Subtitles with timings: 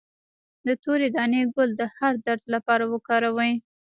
[0.65, 3.53] د تورې دانې ګل د هر درد لپاره وکاروئ